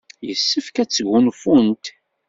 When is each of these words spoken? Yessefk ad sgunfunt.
Yessefk 0.27 0.75
ad 0.77 0.89
sgunfunt. 0.91 1.85